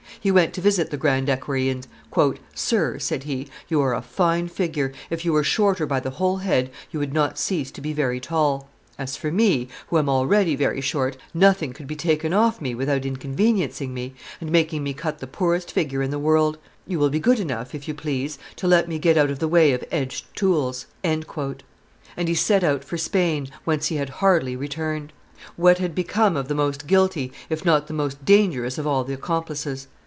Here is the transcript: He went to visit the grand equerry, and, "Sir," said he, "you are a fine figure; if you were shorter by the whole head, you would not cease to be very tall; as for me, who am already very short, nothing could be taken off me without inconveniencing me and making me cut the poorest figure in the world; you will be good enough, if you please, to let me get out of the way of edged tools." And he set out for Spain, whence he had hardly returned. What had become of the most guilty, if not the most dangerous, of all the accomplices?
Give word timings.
He 0.19 0.29
went 0.29 0.53
to 0.53 0.61
visit 0.61 0.91
the 0.91 0.97
grand 0.97 1.29
equerry, 1.29 1.67
and, 1.69 1.87
"Sir," 2.53 2.99
said 2.99 3.23
he, 3.23 3.47
"you 3.69 3.81
are 3.81 3.95
a 3.95 4.03
fine 4.03 4.49
figure; 4.49 4.91
if 5.09 5.25
you 5.25 5.33
were 5.33 5.43
shorter 5.43 5.87
by 5.87 5.99
the 5.99 6.11
whole 6.11 6.37
head, 6.37 6.69
you 6.91 6.99
would 6.99 7.11
not 7.11 7.39
cease 7.39 7.71
to 7.71 7.81
be 7.81 7.91
very 7.91 8.19
tall; 8.19 8.69
as 8.99 9.17
for 9.17 9.31
me, 9.31 9.67
who 9.87 9.97
am 9.97 10.07
already 10.09 10.55
very 10.55 10.79
short, 10.79 11.17
nothing 11.33 11.73
could 11.73 11.87
be 11.87 11.95
taken 11.95 12.33
off 12.33 12.61
me 12.61 12.75
without 12.75 13.03
inconveniencing 13.03 13.91
me 13.95 14.13
and 14.39 14.51
making 14.51 14.83
me 14.83 14.93
cut 14.93 15.17
the 15.17 15.25
poorest 15.25 15.71
figure 15.71 16.03
in 16.03 16.11
the 16.11 16.19
world; 16.19 16.59
you 16.85 16.99
will 16.99 17.09
be 17.09 17.17
good 17.19 17.39
enough, 17.39 17.73
if 17.73 17.87
you 17.87 17.95
please, 17.95 18.37
to 18.57 18.67
let 18.67 18.87
me 18.87 18.99
get 18.99 19.17
out 19.17 19.31
of 19.31 19.39
the 19.39 19.47
way 19.47 19.71
of 19.73 19.83
edged 19.91 20.27
tools." 20.35 20.85
And 21.03 21.25
he 22.27 22.35
set 22.35 22.63
out 22.63 22.83
for 22.83 22.97
Spain, 22.99 23.47
whence 23.63 23.87
he 23.87 23.95
had 23.95 24.09
hardly 24.21 24.55
returned. 24.55 25.13
What 25.55 25.79
had 25.79 25.95
become 25.95 26.37
of 26.37 26.47
the 26.47 26.53
most 26.53 26.85
guilty, 26.85 27.31
if 27.49 27.65
not 27.65 27.87
the 27.87 27.93
most 27.95 28.23
dangerous, 28.23 28.77
of 28.77 28.85
all 28.85 29.03
the 29.03 29.13
accomplices? 29.15 29.87